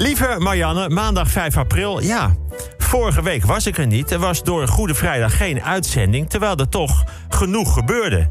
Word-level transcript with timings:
Lieve 0.00 0.36
Marianne, 0.38 0.88
maandag 0.88 1.28
5 1.28 1.56
april. 1.56 2.02
Ja, 2.02 2.34
vorige 2.78 3.22
week 3.22 3.44
was 3.44 3.66
ik 3.66 3.78
er 3.78 3.86
niet. 3.86 4.10
Er 4.10 4.18
was 4.18 4.42
door 4.42 4.68
Goede 4.68 4.94
Vrijdag 4.94 5.36
geen 5.36 5.62
uitzending, 5.62 6.30
terwijl 6.30 6.56
er 6.56 6.68
toch 6.68 7.04
genoeg 7.28 7.72
gebeurde. 7.72 8.30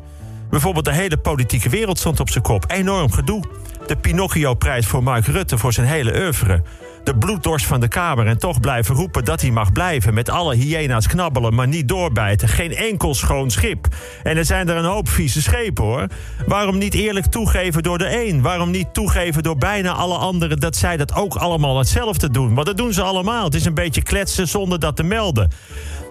Bijvoorbeeld 0.50 0.86
de 0.86 0.94
hele 0.94 1.18
politieke 1.18 1.70
wereld 1.70 2.00
stond 2.00 2.20
op 2.20 2.30
zijn 2.30 2.44
kop. 2.44 2.64
Enorm 2.68 3.12
gedoe. 3.12 3.44
De 3.88 3.96
Pinocchio-prijs 3.96 4.86
voor 4.86 5.04
Mark 5.04 5.26
Rutte 5.26 5.58
voor 5.58 5.74
zijn 5.74 5.88
hele 5.88 6.20
oeuvre 6.20 6.62
de 7.08 7.18
bloeddorst 7.18 7.66
van 7.66 7.80
de 7.80 7.88
Kamer 7.88 8.28
en 8.28 8.38
toch 8.38 8.60
blijven 8.60 8.96
roepen 8.96 9.26
dat 9.26 9.42
hij 9.42 9.52
mag 9.52 9.72
blijven. 9.72 10.14
Met 10.14 10.30
alle 10.30 10.56
hyena's 10.56 11.08
knabbelen, 11.08 11.54
maar 11.54 11.68
niet 11.68 11.88
doorbijten. 11.88 12.48
Geen 12.48 12.76
enkel 12.76 13.16
schoon 13.16 13.52
schip. 13.52 13.88
En 14.24 14.38
er 14.38 14.46
zijn 14.46 14.70
er 14.70 14.76
een 14.76 14.86
hoop 14.86 15.10
vieze 15.10 15.42
schepen 15.42 15.84
hoor. 15.84 16.08
Waarom 16.48 16.78
niet 16.78 16.94
eerlijk 16.94 17.26
toegeven 17.26 17.84
door 17.84 17.98
de 17.98 18.26
een? 18.26 18.42
Waarom 18.42 18.72
niet 18.72 18.94
toegeven 18.94 19.44
door 19.44 19.58
bijna 19.58 19.92
alle 19.92 20.18
anderen 20.18 20.60
dat 20.60 20.76
zij 20.76 20.98
dat 20.98 21.16
ook 21.16 21.36
allemaal 21.36 21.78
hetzelfde 21.78 22.30
doen? 22.30 22.54
Want 22.54 22.68
dat 22.68 22.78
doen 22.78 22.94
ze 22.94 23.02
allemaal. 23.02 23.44
Het 23.44 23.56
is 23.56 23.66
een 23.66 23.74
beetje 23.74 24.02
kletsen 24.02 24.48
zonder 24.48 24.80
dat 24.80 24.96
te 24.96 25.04
melden. 25.04 25.50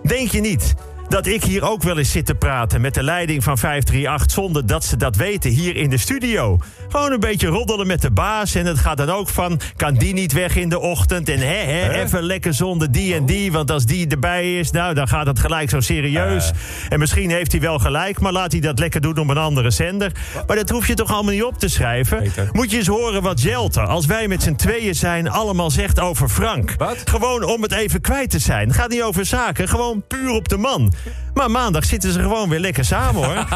Denk 0.02 0.30
je 0.30 0.40
niet 0.40 0.74
dat 1.08 1.26
ik 1.26 1.44
hier 1.44 1.62
ook 1.62 1.82
wel 1.82 1.98
eens 1.98 2.10
zit 2.10 2.26
te 2.26 2.34
praten 2.34 2.80
met 2.80 2.94
de 2.94 3.02
leiding 3.02 3.44
van 3.44 3.58
538 3.58 4.32
zonder 4.32 4.66
dat 4.66 4.84
ze 4.84 4.96
dat 4.96 5.16
weten 5.16 5.50
hier 5.50 5.76
in 5.76 5.90
de 5.90 5.98
studio. 5.98 6.58
Gewoon 6.88 7.12
een 7.12 7.20
beetje 7.20 7.46
roddelen 7.46 7.86
met 7.86 8.02
de 8.02 8.10
baas 8.10 8.54
en 8.54 8.66
het 8.66 8.78
gaat 8.78 8.96
dan 8.96 9.10
ook 9.10 9.28
van 9.28 9.60
kan 9.76 9.94
die 9.94 10.12
niet 10.12 10.32
weg 10.32 10.56
in 10.56 10.68
de 10.68 10.78
ochtend 10.78 11.28
en 11.28 11.38
hè, 11.38 11.54
hè, 11.54 12.02
even 12.02 12.22
lekker 12.22 12.54
zonder 12.54 12.92
die 12.92 13.14
en 13.14 13.26
die, 13.26 13.52
want 13.52 13.70
als 13.70 13.84
die 13.84 14.08
erbij 14.08 14.58
is, 14.58 14.70
nou 14.70 14.94
dan 14.94 15.08
gaat 15.08 15.26
het 15.26 15.38
gelijk 15.38 15.70
zo 15.70 15.80
serieus. 15.80 16.50
En 16.88 16.98
misschien 16.98 17.30
heeft 17.30 17.52
hij 17.52 17.60
wel 17.60 17.78
gelijk, 17.78 18.20
maar 18.20 18.32
laat 18.32 18.52
hij 18.52 18.60
dat 18.60 18.78
lekker 18.78 19.00
doen 19.00 19.18
op 19.18 19.28
een 19.28 19.38
andere 19.38 19.70
zender. 19.70 20.12
Maar 20.46 20.56
dat 20.56 20.70
hoef 20.70 20.86
je 20.86 20.94
toch 20.94 21.12
allemaal 21.12 21.32
niet 21.32 21.44
op 21.44 21.58
te 21.58 21.68
schrijven. 21.68 22.32
Moet 22.52 22.70
je 22.70 22.76
eens 22.76 22.86
horen 22.86 23.22
wat 23.22 23.42
Jelte, 23.42 23.80
als 23.80 24.06
wij 24.06 24.28
met 24.28 24.42
z'n 24.42 24.54
tweeën 24.54 24.94
zijn, 24.94 25.30
allemaal 25.30 25.70
zegt 25.70 26.00
over 26.00 26.28
Frank. 26.28 26.74
Wat? 26.78 27.02
Gewoon 27.04 27.44
om 27.44 27.62
het 27.62 27.72
even 27.72 28.00
kwijt 28.00 28.30
te 28.30 28.38
zijn. 28.38 28.66
Het 28.66 28.76
gaat 28.76 28.90
niet 28.90 29.02
over 29.02 29.24
zaken, 29.26 29.68
gewoon 29.68 30.04
puur 30.06 30.30
op 30.30 30.48
de 30.48 30.56
man. 30.56 30.92
Maar 31.36 31.50
maandag 31.50 31.84
zitten 31.84 32.12
ze 32.12 32.20
gewoon 32.20 32.48
weer 32.48 32.60
lekker 32.60 32.84
samen 32.84 33.24
hoor. 33.24 33.46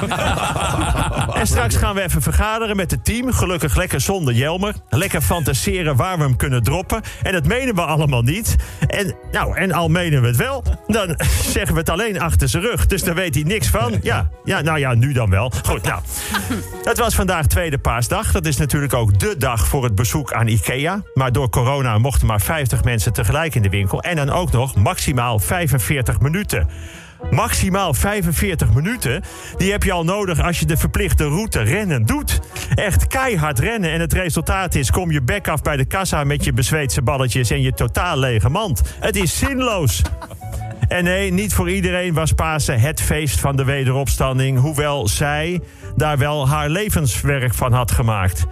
en 1.40 1.46
straks 1.46 1.76
gaan 1.76 1.94
we 1.94 2.02
even 2.02 2.22
vergaderen 2.22 2.76
met 2.76 2.90
het 2.90 3.04
team. 3.04 3.32
Gelukkig 3.32 3.76
lekker 3.76 4.00
zonder 4.00 4.34
Jelmer. 4.34 4.74
Lekker 4.88 5.20
fantaseren 5.20 5.96
waar 5.96 6.16
we 6.16 6.22
hem 6.22 6.36
kunnen 6.36 6.62
droppen. 6.62 7.00
En 7.22 7.32
dat 7.32 7.46
menen 7.46 7.74
we 7.74 7.80
allemaal 7.80 8.22
niet. 8.22 8.56
En, 8.86 9.14
nou, 9.32 9.56
en 9.56 9.72
al 9.72 9.88
menen 9.88 10.20
we 10.20 10.26
het 10.26 10.36
wel, 10.36 10.64
dan 10.86 11.16
zeggen 11.54 11.74
we 11.74 11.80
het 11.80 11.88
alleen 11.88 12.20
achter 12.20 12.48
zijn 12.48 12.62
rug. 12.62 12.86
Dus 12.86 13.02
daar 13.02 13.14
weet 13.14 13.34
hij 13.34 13.44
niks 13.44 13.68
van. 13.68 13.98
Ja, 14.02 14.30
ja 14.44 14.60
nou 14.60 14.78
ja, 14.78 14.94
nu 14.94 15.12
dan 15.12 15.30
wel. 15.30 15.52
Goed, 15.66 15.82
nou. 15.82 16.00
Het 16.82 16.98
was 16.98 17.14
vandaag 17.14 17.46
tweede 17.46 17.78
paasdag. 17.78 18.32
Dat 18.32 18.46
is 18.46 18.56
natuurlijk 18.56 18.94
ook 18.94 19.18
de 19.18 19.34
dag 19.38 19.66
voor 19.66 19.84
het 19.84 19.94
bezoek 19.94 20.32
aan 20.32 20.46
Ikea. 20.46 21.02
Maar 21.14 21.32
door 21.32 21.48
corona 21.48 21.98
mochten 21.98 22.26
maar 22.26 22.40
50 22.40 22.84
mensen 22.84 23.12
tegelijk 23.12 23.54
in 23.54 23.62
de 23.62 23.68
winkel. 23.68 24.02
En 24.02 24.16
dan 24.16 24.30
ook 24.30 24.52
nog 24.52 24.74
maximaal 24.74 25.38
45 25.38 26.20
minuten 26.20 26.68
maximaal 27.30 27.94
45 27.94 28.74
minuten. 28.74 29.22
Die 29.56 29.70
heb 29.70 29.82
je 29.82 29.92
al 29.92 30.04
nodig 30.04 30.40
als 30.40 30.58
je 30.58 30.66
de 30.66 30.76
verplichte 30.76 31.24
route 31.24 31.60
rennen 31.62 32.06
doet. 32.06 32.40
Echt 32.74 33.06
keihard 33.06 33.58
rennen. 33.58 33.92
En 33.92 34.00
het 34.00 34.12
resultaat 34.12 34.74
is: 34.74 34.90
kom 34.90 35.10
je 35.10 35.22
bek 35.22 35.48
af 35.48 35.62
bij 35.62 35.76
de 35.76 35.84
kassa 35.84 36.24
met 36.24 36.44
je 36.44 36.52
bezweetse 36.52 37.02
balletjes 37.02 37.50
en 37.50 37.62
je 37.62 37.72
totaal 37.72 38.18
lege 38.18 38.48
mand. 38.48 38.82
Het 39.00 39.16
is 39.16 39.38
zinloos. 39.38 40.02
En 40.88 41.04
nee, 41.04 41.32
niet 41.32 41.54
voor 41.54 41.70
iedereen 41.70 42.14
was 42.14 42.32
Pasen 42.32 42.80
het 42.80 43.00
feest 43.00 43.40
van 43.40 43.56
de 43.56 43.64
wederopstanding. 43.64 44.58
Hoewel 44.58 45.08
zij 45.08 45.60
daar 45.96 46.18
wel 46.18 46.48
haar 46.48 46.68
levenswerk 46.68 47.54
van 47.54 47.72
had 47.72 47.90
gemaakt. 47.90 48.46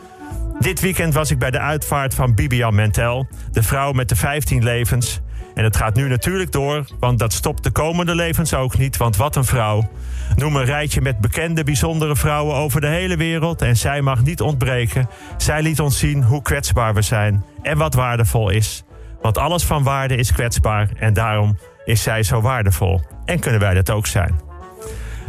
Dit 0.58 0.80
weekend 0.80 1.14
was 1.14 1.30
ik 1.30 1.38
bij 1.38 1.50
de 1.50 1.58
uitvaart 1.58 2.14
van 2.14 2.34
Bibian 2.34 2.74
Mentel, 2.74 3.28
de 3.52 3.62
vrouw 3.62 3.92
met 3.92 4.08
de 4.08 4.16
15 4.16 4.64
levens. 4.64 5.20
En 5.58 5.64
het 5.64 5.76
gaat 5.76 5.94
nu 5.94 6.08
natuurlijk 6.08 6.52
door, 6.52 6.84
want 7.00 7.18
dat 7.18 7.32
stopt 7.32 7.62
de 7.62 7.70
komende 7.70 8.14
levens 8.14 8.54
ook 8.54 8.78
niet. 8.78 8.96
Want 8.96 9.16
wat 9.16 9.36
een 9.36 9.44
vrouw. 9.44 9.90
Noem 10.36 10.56
een 10.56 10.64
rijtje 10.64 11.00
met 11.00 11.20
bekende, 11.20 11.64
bijzondere 11.64 12.16
vrouwen 12.16 12.54
over 12.54 12.80
de 12.80 12.86
hele 12.86 13.16
wereld. 13.16 13.62
En 13.62 13.76
zij 13.76 14.00
mag 14.00 14.22
niet 14.22 14.40
ontbreken. 14.40 15.08
Zij 15.36 15.62
liet 15.62 15.80
ons 15.80 15.98
zien 15.98 16.22
hoe 16.22 16.42
kwetsbaar 16.42 16.94
we 16.94 17.02
zijn 17.02 17.44
en 17.62 17.78
wat 17.78 17.94
waardevol 17.94 18.50
is. 18.50 18.84
Want 19.22 19.38
alles 19.38 19.64
van 19.64 19.82
waarde 19.82 20.16
is 20.16 20.32
kwetsbaar 20.32 20.88
en 20.96 21.12
daarom 21.12 21.58
is 21.84 22.02
zij 22.02 22.22
zo 22.22 22.40
waardevol. 22.40 23.00
En 23.24 23.40
kunnen 23.40 23.60
wij 23.60 23.74
dat 23.74 23.90
ook 23.90 24.06
zijn. 24.06 24.40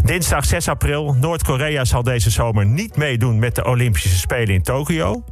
Dinsdag 0.04 0.46
6 0.46 0.68
april. 0.68 1.16
Noord-Korea 1.20 1.86
zal 1.86 2.04
deze 2.04 2.30
zomer 2.30 2.66
niet 2.66 2.96
meedoen 2.96 3.40
met 3.40 3.56
de 3.56 3.66
Olympische 3.66 4.18
Spelen 4.18 4.54
in 4.54 4.64
Tokio. 4.64 5.24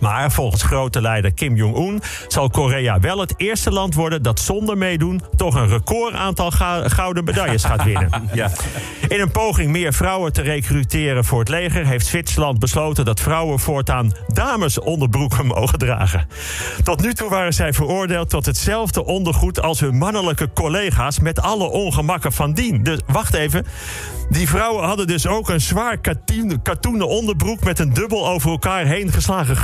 Maar 0.00 0.32
volgens 0.32 0.62
grote 0.62 1.00
leider 1.00 1.32
Kim 1.32 1.56
Jong-un 1.56 2.02
zal 2.28 2.50
Korea 2.50 3.00
wel 3.00 3.18
het 3.20 3.34
eerste 3.36 3.70
land 3.70 3.94
worden 3.94 4.22
dat 4.22 4.40
zonder 4.40 4.78
meedoen 4.78 5.20
toch 5.36 5.54
een 5.54 5.68
record 5.68 6.14
aantal 6.14 6.50
gouden 6.86 7.24
medailles 7.24 7.64
gaat 7.64 7.84
winnen. 7.84 8.10
Ja. 8.32 8.50
In 9.08 9.20
een 9.20 9.30
poging 9.30 9.70
meer 9.70 9.92
vrouwen 9.92 10.32
te 10.32 10.42
recruteren 10.42 11.24
voor 11.24 11.38
het 11.38 11.48
leger 11.48 11.86
heeft 11.86 12.06
Zwitserland 12.06 12.58
besloten 12.58 13.04
dat 13.04 13.20
vrouwen 13.20 13.58
voortaan 13.58 14.12
damesonderbroeken 14.26 15.46
mogen 15.46 15.78
dragen. 15.78 16.26
Tot 16.82 17.02
nu 17.02 17.14
toe 17.14 17.28
waren 17.28 17.54
zij 17.54 17.72
veroordeeld 17.72 18.30
tot 18.30 18.46
hetzelfde 18.46 19.04
ondergoed 19.04 19.62
als 19.62 19.80
hun 19.80 19.98
mannelijke 19.98 20.50
collega's 20.54 21.20
met 21.20 21.40
alle 21.40 21.70
ongemakken 21.70 22.32
van 22.32 22.52
dien. 22.52 22.82
Dus 22.82 22.98
wacht 23.06 23.34
even. 23.34 23.66
Die 24.30 24.48
vrouwen 24.48 24.84
hadden 24.84 25.06
dus 25.06 25.26
ook 25.26 25.48
een 25.48 25.60
zwaar 25.60 25.98
katoen- 25.98 26.62
katoenen 26.62 27.08
onderbroek 27.08 27.64
met 27.64 27.78
een 27.78 27.92
dubbel 27.92 28.28
over 28.28 28.50
elkaar 28.50 28.84
heen 28.86 29.12
geslagen 29.12 29.56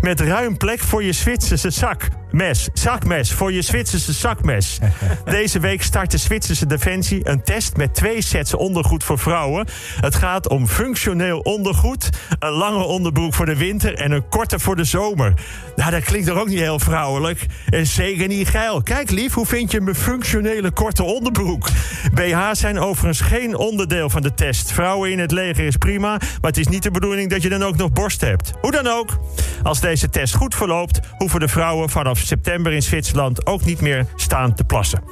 Met 0.00 0.20
ruim 0.20 0.56
plek 0.56 0.80
voor 0.80 1.02
je 1.02 1.12
Zwitserse 1.12 1.70
zakmes. 1.70 2.68
Zakmes 2.72 3.32
voor 3.32 3.52
je 3.52 3.62
Zwitserse 3.62 4.12
zakmes. 4.12 4.78
Deze 5.24 5.60
week 5.60 5.82
start 5.82 6.10
de 6.10 6.18
Zwitserse 6.18 6.66
Defensie 6.66 7.28
een 7.28 7.42
test 7.42 7.76
met 7.76 7.94
twee 7.94 8.22
sets 8.22 8.54
ondergoed 8.54 9.04
voor 9.04 9.18
vrouwen. 9.18 9.66
Het 10.00 10.14
gaat 10.14 10.48
om 10.48 10.66
functioneel 10.66 11.38
ondergoed, 11.38 12.10
een 12.38 12.50
lange 12.50 12.84
onderbroek 12.84 13.34
voor 13.34 13.46
de 13.46 13.56
winter 13.56 13.94
en 13.94 14.10
een 14.10 14.28
korte 14.28 14.58
voor 14.58 14.76
de 14.76 14.84
zomer. 14.84 15.34
Nou, 15.76 15.90
dat 15.90 16.02
klinkt 16.02 16.26
toch 16.26 16.38
ook 16.38 16.48
niet 16.48 16.58
heel 16.58 16.78
vrouwelijk? 16.78 17.46
En 17.68 17.86
zeker 17.86 18.28
niet 18.28 18.48
geil. 18.48 18.82
Kijk 18.82 19.10
lief, 19.10 19.34
hoe 19.34 19.46
vind 19.46 19.70
je 19.70 19.80
mijn 19.80 19.96
functionele 19.96 20.70
korte 20.70 21.02
onderbroek? 21.02 21.68
BH's 22.14 22.58
zijn 22.58 22.78
overigens 22.78 23.20
geen 23.20 23.56
onderdeel 23.56 24.10
van 24.10 24.22
de 24.22 24.34
test. 24.34 24.72
Vrouwen 24.72 25.10
in 25.10 25.18
het 25.18 25.30
leger 25.30 25.64
is 25.64 25.76
prima, 25.76 26.08
maar 26.08 26.50
het 26.50 26.58
is 26.58 26.68
niet 26.68 26.82
de 26.82 26.90
bedoeling 26.90 27.30
dat 27.30 27.42
je 27.42 27.48
dan 27.48 27.62
ook 27.62 27.76
nog 27.76 27.92
borst 27.92 28.20
hebt. 28.20 28.52
Hoe 28.60 28.70
dan 28.70 28.86
ook, 28.86 29.18
als 29.62 29.80
deze 29.80 30.08
test 30.08 30.34
goed 30.34 30.54
verloopt, 30.54 31.00
hoeven 31.16 31.40
de 31.40 31.48
vrouwen 31.48 31.88
vanaf 31.88 32.18
september 32.18 32.72
in 32.72 32.82
Zwitserland 32.82 33.46
ook 33.46 33.64
niet 33.64 33.80
meer 33.80 34.06
staan 34.16 34.54
te 34.54 34.64
plassen. 34.64 35.02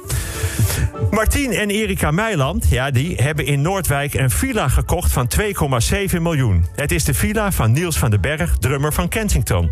Martien 1.11 1.51
en 1.51 1.69
Erika 1.69 2.11
Meiland, 2.11 2.69
ja, 2.69 2.91
die 2.91 3.15
hebben 3.15 3.45
in 3.45 3.61
Noordwijk 3.61 4.13
een 4.13 4.29
villa 4.29 4.67
gekocht 4.67 5.11
van 5.11 5.29
2,7 5.39 6.21
miljoen. 6.21 6.65
Het 6.75 6.91
is 6.91 7.03
de 7.03 7.13
villa 7.13 7.51
van 7.51 7.71
Niels 7.71 7.97
van 7.97 8.09
den 8.09 8.21
Berg, 8.21 8.57
drummer 8.57 8.93
van 8.93 9.07
Kensington. 9.09 9.71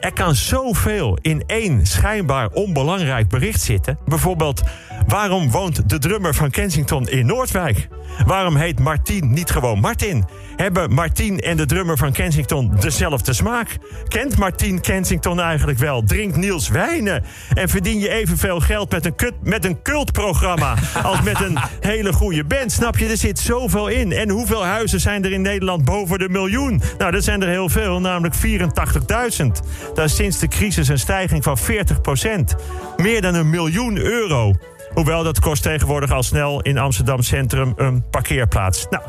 Er 0.00 0.12
kan 0.12 0.34
zoveel 0.34 1.18
in 1.20 1.42
één 1.46 1.86
schijnbaar 1.86 2.48
onbelangrijk 2.48 3.28
bericht 3.28 3.60
zitten. 3.60 3.98
Bijvoorbeeld, 4.06 4.62
waarom 5.08 5.50
woont 5.50 5.88
de 5.88 5.98
drummer 5.98 6.34
van 6.34 6.50
Kensington 6.50 7.08
in 7.08 7.26
Noordwijk? 7.26 7.88
Waarom 8.26 8.56
heet 8.56 8.78
Martien 8.78 9.32
niet 9.32 9.50
gewoon 9.50 9.78
Martin? 9.78 10.24
Hebben 10.56 10.92
Martien 10.92 11.40
en 11.40 11.56
de 11.56 11.66
drummer 11.66 11.96
van 11.96 12.12
Kensington 12.12 12.72
dezelfde 12.80 13.32
smaak? 13.32 13.76
Kent 14.08 14.38
Martien 14.38 14.80
Kensington 14.80 15.40
eigenlijk 15.40 15.78
wel? 15.78 16.02
Drinkt 16.02 16.36
Niels 16.36 16.68
wijnen? 16.68 17.24
En 17.54 17.68
verdien 17.68 17.98
je 17.98 18.08
evenveel 18.08 18.60
geld 18.60 18.90
met 18.90 19.04
een, 19.04 19.14
kut, 19.14 19.34
met 19.42 19.64
een 19.64 19.82
cultprogramma 19.82 20.74
als 21.02 21.22
met 21.22 21.40
een 21.40 21.58
hele 21.80 22.12
goede 22.12 22.44
band? 22.44 22.72
Snap 22.72 22.98
je, 22.98 23.06
er 23.06 23.16
zit 23.16 23.38
zoveel 23.38 23.88
in. 23.88 24.12
En 24.12 24.30
hoeveel 24.30 24.64
huizen 24.64 25.00
zijn 25.00 25.24
er 25.24 25.32
in 25.32 25.42
Nederland 25.42 25.84
boven 25.84 26.18
de 26.18 26.28
miljoen? 26.28 26.82
Nou, 26.98 27.12
dat 27.12 27.24
zijn 27.24 27.42
er 27.42 27.48
heel 27.48 27.68
veel, 27.68 28.00
namelijk 28.00 28.34
84.000. 28.34 29.46
Dat 29.94 30.04
is 30.04 30.16
sinds 30.16 30.38
de 30.38 30.48
crisis 30.48 30.88
een 30.88 30.98
stijging 30.98 31.42
van 31.42 31.58
40% 31.58 31.62
Meer 32.96 33.20
dan 33.20 33.34
een 33.34 33.50
miljoen 33.50 33.96
euro. 33.96 34.54
Hoewel 34.98 35.22
dat 35.22 35.40
kost 35.40 35.62
tegenwoordig 35.62 36.12
al 36.12 36.22
snel 36.22 36.60
in 36.60 36.78
Amsterdam 36.78 37.22
Centrum 37.22 37.72
een 37.76 38.04
parkeerplaats. 38.10 38.86
Nou, 38.90 39.02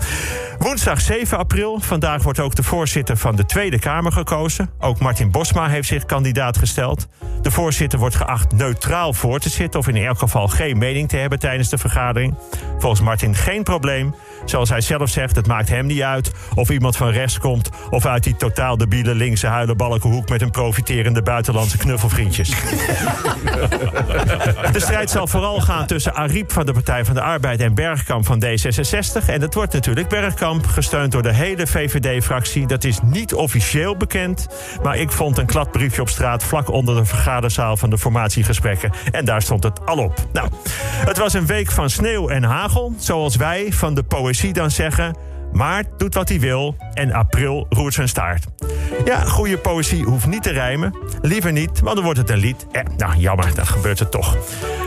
woensdag 0.58 1.02
7 1.02 1.38
april. 1.38 1.80
Vandaag 1.80 2.24
wordt 2.24 2.40
ook 2.40 2.56
de 2.56 2.64
voorzitter 2.64 3.18
van 3.18 3.36
de 3.36 3.46
Tweede 3.46 3.80
Kamer 3.80 4.12
gekozen. 4.12 4.70
Ook 4.80 5.00
Martin 5.00 5.32
Bosma 5.32 5.68
heeft 5.68 5.88
zich 5.88 6.06
kandidaat 6.06 6.58
gesteld. 6.58 7.08
De 7.42 7.52
voorzitter 7.52 8.00
wordt 8.00 8.16
geacht 8.16 8.52
neutraal 8.52 9.14
voor 9.14 9.40
te 9.40 9.50
zitten... 9.50 9.80
of 9.80 9.88
in 9.88 9.96
elk 9.96 10.18
geval 10.18 10.48
geen 10.48 10.78
mening 10.78 11.10
te 11.10 11.18
hebben 11.18 11.40
tijdens 11.40 11.70
de 11.70 11.78
vergadering. 11.78 12.36
Volgens 12.78 13.02
Martin 13.02 13.36
geen 13.36 13.64
probleem. 13.64 14.16
Zoals 14.46 14.70
hij 14.70 14.82
zelf 14.82 15.10
zegt, 15.10 15.36
het 15.36 15.48
maakt 15.48 15.70
hem 15.70 15.86
niet 15.86 16.02
uit... 16.02 16.32
of 16.56 16.70
iemand 16.70 16.98
van 16.98 17.10
rechts 17.10 17.40
komt 17.40 17.70
of 17.90 18.06
uit 18.06 18.24
die 18.24 18.36
totaal 18.36 18.78
debiele 18.78 19.16
linkse 19.16 19.48
huilenbalkenhoek... 19.48 20.30
met 20.30 20.42
een 20.42 20.52
profiterende 20.52 21.22
buitenlandse 21.22 21.78
knuffelvriendjes. 21.78 22.50
De 24.72 24.80
strijd 24.80 25.10
zal 25.10 25.28
vooral 25.28 25.62
gaan 25.62 25.86
tussen 25.88 26.14
Ariep 26.14 26.52
van 26.52 26.66
de 26.66 26.74
Partij 26.74 27.06
van 27.06 27.14
de 27.14 27.22
Arbeid 27.22 27.60
en 27.60 27.74
Bergkamp 27.74 28.26
van 28.26 28.44
D66. 28.46 29.26
En 29.26 29.40
dat 29.40 29.54
wordt 29.54 29.74
natuurlijk 29.74 30.08
Bergkamp, 30.08 30.66
gesteund 30.66 31.12
door 31.12 31.22
de 31.22 31.34
hele 31.34 31.68
VVD-fractie. 31.68 32.68
Dat 32.68 32.84
is 32.84 33.00
niet 33.04 33.34
officieel 33.34 33.98
bekend, 33.98 34.48
maar 34.84 34.98
ik 34.98 35.12
vond 35.12 35.38
een 35.38 35.46
kladbriefje 35.46 36.02
op 36.02 36.10
straat 36.10 36.44
vlak 36.44 36.70
onder 36.70 36.96
de 36.96 37.06
vergaderzaal 37.30 37.78
van 37.78 37.90
de 37.90 37.98
formatiegesprekken. 37.98 38.92
En 39.12 39.26
daar 39.26 39.42
stond 39.42 39.64
het 39.64 39.86
al 39.86 39.98
op. 39.98 40.28
Nou, 40.34 40.50
het 41.06 41.18
was 41.18 41.34
een 41.34 41.46
week 41.46 41.72
van 41.72 41.90
sneeuw 41.90 42.30
en 42.30 42.44
hagel, 42.44 42.94
zoals 42.98 43.36
wij 43.36 43.72
van 43.72 43.94
de 43.94 44.04
poëzie 44.04 44.54
dan 44.54 44.72
zeggen. 44.72 45.16
Maart 45.54 45.88
doet 45.98 46.14
wat 46.14 46.30
hij 46.30 46.40
wil 46.40 46.76
en 46.94 47.12
april 47.12 47.66
roert 47.70 47.94
zijn 47.94 48.10
staart. 48.10 48.46
Ja, 49.06 49.26
goede 49.26 49.58
poëzie 49.58 50.04
hoeft 50.04 50.26
niet 50.26 50.44
te 50.44 50.52
rijmen. 50.52 50.98
Liever 51.22 51.52
niet, 51.52 51.80
want 51.80 51.96
dan 51.96 52.04
wordt 52.04 52.20
het 52.20 52.30
een 52.30 52.38
lied. 52.38 52.68
Eh, 52.72 52.84
nou, 52.98 53.18
jammer, 53.18 53.56
dat 53.56 53.68
gebeurt 53.68 54.00
er 54.00 54.10
toch. 54.10 54.38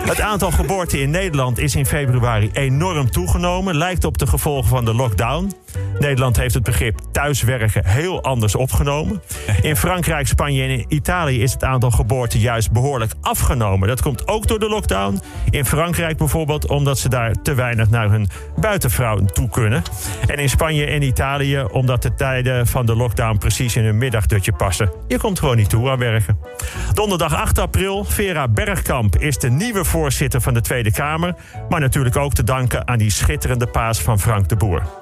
Het 0.05 0.21
aantal 0.21 0.51
geboorten 0.51 1.01
in 1.01 1.11
Nederland 1.11 1.59
is 1.59 1.75
in 1.75 1.87
februari 1.87 2.51
enorm 2.53 3.11
toegenomen. 3.11 3.77
Lijkt 3.77 4.05
op 4.05 4.19
de 4.19 4.27
gevolgen 4.27 4.69
van 4.69 4.85
de 4.85 4.95
lockdown. 4.95 5.53
Nederland 5.99 6.37
heeft 6.37 6.55
het 6.55 6.63
begrip 6.63 6.99
thuiswerken 7.13 7.87
heel 7.87 8.23
anders 8.23 8.55
opgenomen. 8.55 9.23
In 9.63 9.77
Frankrijk, 9.77 10.27
Spanje 10.27 10.63
en 10.63 10.85
Italië 10.89 11.43
is 11.43 11.53
het 11.53 11.65
aantal 11.65 11.91
geboorten 11.91 12.41
juist 12.41 12.73
behoorlijk 12.73 13.13
afgenomen. 13.21 13.89
Dat 13.89 14.03
komt 14.03 14.29
ook 14.29 14.47
door 14.47 14.59
de 14.59 14.69
lockdown. 14.69 15.21
In 15.51 15.65
Frankrijk 15.65 16.17
bijvoorbeeld 16.17 16.69
omdat 16.69 16.99
ze 16.99 17.09
daar 17.09 17.33
te 17.43 17.55
weinig 17.55 17.91
naar 17.91 18.11
hun 18.11 18.29
buitenvrouw 18.61 19.25
toe 19.25 19.49
kunnen. 19.49 19.83
En 20.27 20.39
in 20.39 20.49
Spanje 20.49 20.87
en 20.87 21.03
Italië 21.03 21.65
omdat 21.71 22.03
de 22.03 22.15
tijden 22.15 22.67
van 22.67 22.87
de 22.87 22.97
lockdown 22.97 23.39
precies 23.39 23.77
in 23.77 23.85
hun 23.85 23.99
middagdutje 23.99 24.53
passen. 24.53 24.93
Je 25.09 25.19
komt 25.19 25.39
gewoon 25.39 25.57
niet 25.57 25.69
toe 25.69 25.91
aan 25.91 25.99
werken. 25.99 26.39
Donderdag 26.93 27.35
8 27.35 27.59
april, 27.59 28.05
Vera 28.05 28.49
Bergkamp 28.49 29.17
is 29.17 29.39
de 29.39 29.51
nieuwe 29.51 29.85
voorzitter 29.85 30.41
van 30.41 30.55
de 30.55 30.61
Tweede 30.61 30.93
Kamer. 30.93 31.35
Maar 31.69 31.81
natuurlijk 31.81 32.17
ook 32.17 32.35
te 32.35 32.45
danken 32.45 32.89
aan 32.89 32.99
die 32.99 33.11
schitterende 33.11 33.67
paas 33.67 34.01
van 34.01 34.21
Frank 34.21 34.49
de 34.49 34.57
Boer. 34.57 35.02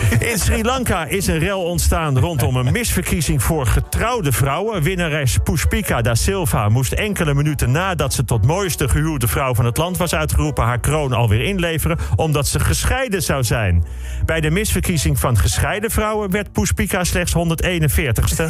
In 0.19 0.39
Sri 0.39 0.63
Lanka 0.63 1.05
is 1.05 1.27
een 1.27 1.39
rel 1.39 1.63
ontstaan 1.63 2.19
rondom 2.19 2.55
een 2.55 2.71
misverkiezing 2.71 3.43
voor 3.43 3.65
getrouwde 3.65 4.31
vrouwen. 4.31 4.83
Winnares 4.83 5.37
Pushpika 5.43 6.01
da 6.01 6.15
Silva 6.15 6.69
moest 6.69 6.91
enkele 6.91 7.33
minuten 7.33 7.71
nadat 7.71 8.13
ze 8.13 8.25
tot 8.25 8.45
mooiste 8.45 8.89
gehuwde 8.89 9.27
vrouw 9.27 9.55
van 9.55 9.65
het 9.65 9.77
land 9.77 9.97
was 9.97 10.15
uitgeroepen 10.15 10.63
haar 10.63 10.79
kroon 10.79 11.13
alweer 11.13 11.41
inleveren, 11.41 11.97
omdat 12.15 12.47
ze 12.47 12.59
gescheiden 12.59 13.23
zou 13.23 13.43
zijn. 13.43 13.83
Bij 14.25 14.41
de 14.41 14.49
misverkiezing 14.49 15.19
van 15.19 15.37
gescheiden 15.37 15.91
vrouwen 15.91 16.31
werd 16.31 16.51
Pushpika 16.51 17.03
slechts 17.03 17.33
141ste. 17.33 18.45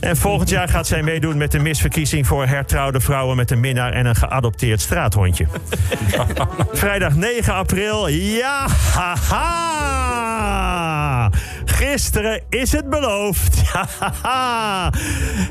En 0.00 0.16
volgend 0.16 0.48
jaar 0.48 0.68
gaat 0.68 0.86
zij 0.86 1.02
meedoen 1.02 1.36
met 1.36 1.52
de 1.52 1.58
misverkiezing 1.58 2.26
voor 2.26 2.46
hertrouwde 2.46 3.00
vrouwen 3.00 3.36
met 3.36 3.50
een 3.50 3.60
minnaar 3.60 3.92
en 3.92 4.06
een 4.06 4.16
geadopteerd 4.16 4.80
straathondje. 4.80 5.46
Vrijdag 6.72 7.14
9 7.14 7.54
april, 7.54 8.08
ja, 8.08 8.66
haha! 8.94 10.01
Gisteren 11.64 12.42
is 12.48 12.72
het 12.72 12.90
beloofd. 12.90 13.56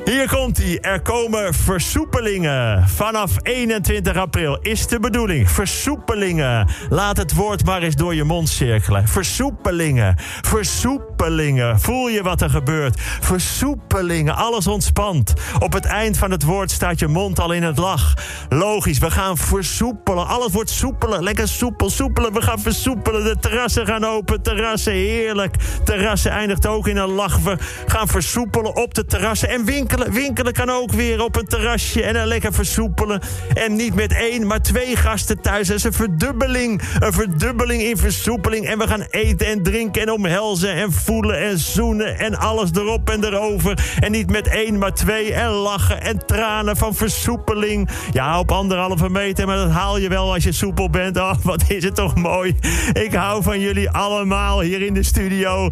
Hier 0.09 0.27
komt 0.29 0.57
hij. 0.57 0.79
Er 0.79 1.01
komen 1.01 1.53
versoepelingen. 1.53 2.87
Vanaf 2.87 3.31
21 3.41 4.15
april 4.15 4.57
is 4.61 4.87
de 4.87 4.99
bedoeling. 4.99 5.49
Versoepelingen. 5.49 6.67
Laat 6.89 7.17
het 7.17 7.33
woord 7.33 7.65
maar 7.65 7.81
eens 7.81 7.95
door 7.95 8.15
je 8.15 8.23
mond 8.23 8.49
cirkelen. 8.49 9.07
Versoepelingen. 9.07 10.15
Versoepelingen. 10.41 11.10
Voel 11.21 12.07
je 12.07 12.23
wat 12.23 12.41
er 12.41 12.49
gebeurt? 12.49 13.01
Versoepelingen. 13.19 14.35
Alles 14.35 14.67
ontspant. 14.67 15.33
Op 15.59 15.73
het 15.73 15.85
eind 15.85 16.17
van 16.17 16.31
het 16.31 16.43
woord 16.43 16.71
staat 16.71 16.99
je 16.99 17.07
mond 17.07 17.39
al 17.39 17.51
in 17.51 17.63
het 17.63 17.77
lach. 17.77 18.13
Logisch, 18.49 18.97
we 18.97 19.11
gaan 19.11 19.37
versoepelen. 19.37 20.27
Alles 20.27 20.51
wordt 20.51 20.69
soepelen. 20.69 21.23
Lekker 21.23 21.47
soepel, 21.47 21.89
soepelen. 21.89 22.33
We 22.33 22.41
gaan 22.41 22.59
versoepelen. 22.59 23.23
De 23.23 23.39
terrassen 23.39 23.85
gaan 23.85 24.05
open. 24.05 24.41
Terrassen, 24.41 24.93
heerlijk. 24.93 25.55
Terrassen 25.83 26.31
eindigt 26.31 26.67
ook 26.67 26.87
in 26.87 26.97
een 26.97 27.11
lach. 27.11 27.37
We 27.37 27.57
gaan 27.85 28.07
versoepelen 28.07 28.75
op 28.75 28.93
de 28.93 29.05
terrassen. 29.05 29.49
En 29.49 29.65
winkelen, 29.65 30.11
winkelen 30.13 30.53
kan 30.53 30.69
ook 30.69 30.91
weer 30.91 31.23
op 31.23 31.35
een 31.35 31.47
terrasje. 31.47 32.03
En 32.03 32.13
dan 32.13 32.27
lekker 32.27 32.53
versoepelen. 32.53 33.21
En 33.53 33.75
niet 33.75 33.95
met 33.95 34.13
één, 34.13 34.47
maar 34.47 34.61
twee 34.61 34.95
gasten 34.95 35.41
thuis. 35.41 35.67
Dat 35.67 35.77
is 35.77 35.83
een 35.83 35.93
verdubbeling. 35.93 36.81
Een 36.99 37.13
verdubbeling 37.13 37.81
in 37.81 37.97
versoepeling. 37.97 38.65
En 38.65 38.77
we 38.77 38.87
gaan 38.87 39.05
eten 39.09 39.47
en 39.47 39.63
drinken 39.63 40.01
en 40.01 40.11
omhelzen 40.11 40.73
en 40.73 40.91
voelen 40.91 41.09
en 41.19 41.57
zoenen. 41.57 42.19
En 42.19 42.35
alles 42.35 42.69
erop 42.73 43.09
en 43.09 43.23
erover. 43.23 43.95
En 43.99 44.11
niet 44.11 44.29
met 44.29 44.47
één, 44.47 44.77
maar 44.77 44.93
twee. 44.93 45.33
En 45.33 45.49
lachen 45.49 46.01
en 46.01 46.25
tranen 46.25 46.77
van 46.77 46.95
versoepeling. 46.95 47.89
Ja, 48.11 48.39
op 48.39 48.51
anderhalve 48.51 49.09
meter. 49.09 49.47
Maar 49.47 49.55
dat 49.55 49.69
haal 49.69 49.97
je 49.97 50.09
wel 50.09 50.33
als 50.33 50.43
je 50.43 50.51
soepel 50.51 50.89
bent. 50.89 51.17
Oh, 51.17 51.33
wat 51.43 51.63
is 51.67 51.83
het 51.83 51.95
toch 51.95 52.15
mooi. 52.15 52.55
Ik 52.93 53.13
hou 53.13 53.43
van 53.43 53.59
jullie 53.59 53.89
allemaal 53.89 54.61
hier 54.61 54.81
in 54.81 54.93
de 54.93 55.03
studio. 55.03 55.69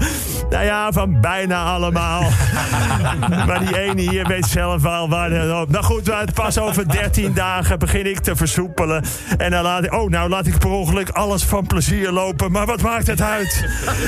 Nou 0.50 0.66
ja, 0.66 0.92
van 0.92 1.22
bijna 1.22 1.64
allemaal. 1.64 2.22
maar 3.48 3.66
die 3.66 3.80
ene 3.80 4.02
hier 4.02 4.28
weet 4.28 4.46
zelf 4.46 4.82
wel 4.82 5.10
waar 5.10 5.32
het 5.32 5.62
op. 5.62 5.70
Nou 5.70 5.84
goed, 5.84 6.12
pas 6.34 6.60
over 6.60 6.90
13 6.90 7.34
dagen 7.34 7.80
begin 7.80 8.06
ik 8.06 8.20
te 8.20 8.36
versoepelen. 8.36 9.04
En 9.38 9.52
dan 9.52 9.64
laat 9.64 9.84
ik, 9.84 9.94
oh, 9.94 10.10
nou 10.10 10.30
laat 10.30 10.46
ik 10.46 10.58
per 10.58 10.70
ongeluk 10.70 11.10
alles 11.10 11.44
van 11.44 11.68
plezier 11.68 12.12
lopen. 12.12 12.52
Maar 12.52 12.66
wat 12.66 12.82
maakt 12.82 13.08
het 13.08 13.22
uit? 13.22 13.66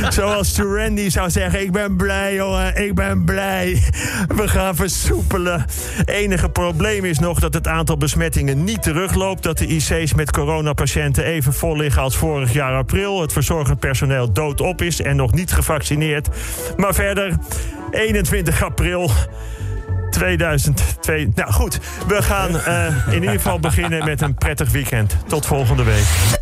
Zoals 0.09 0.57
Randy 0.57 1.09
zou 1.21 1.43
zeggen, 1.43 1.61
ik 1.61 1.71
ben 1.71 1.95
blij, 1.95 2.35
jongen, 2.35 2.83
ik 2.83 2.95
ben 2.95 3.23
blij. 3.23 3.83
We 4.27 4.47
gaan 4.47 4.75
versoepelen. 4.75 5.65
Enige 6.05 6.49
probleem 6.49 7.05
is 7.05 7.19
nog 7.19 7.39
dat 7.39 7.53
het 7.53 7.67
aantal 7.67 7.97
besmettingen 7.97 8.63
niet 8.63 8.83
terugloopt. 8.83 9.43
Dat 9.43 9.57
de 9.57 9.67
IC's 9.67 10.13
met 10.13 10.31
coronapatiënten 10.31 11.23
even 11.23 11.53
vol 11.53 11.77
liggen 11.77 12.01
als 12.01 12.17
vorig 12.17 12.53
jaar 12.53 12.75
april. 12.75 13.21
Het 13.21 13.33
verzorgend 13.33 13.79
personeel 13.79 14.33
doodop 14.33 14.81
is 14.81 15.01
en 15.01 15.15
nog 15.15 15.33
niet 15.33 15.51
gevaccineerd. 15.51 16.27
Maar 16.77 16.93
verder, 16.93 17.37
21 17.91 18.63
april 18.63 19.11
2002. 20.09 21.31
Nou 21.35 21.51
goed, 21.51 21.79
we 22.07 22.21
gaan 22.21 22.55
uh, 22.55 23.07
in 23.07 23.13
ieder 23.13 23.31
geval 23.31 23.59
beginnen 23.59 24.05
met 24.05 24.21
een 24.21 24.35
prettig 24.35 24.71
weekend. 24.71 25.17
Tot 25.27 25.45
volgende 25.45 25.83
week. 25.83 26.40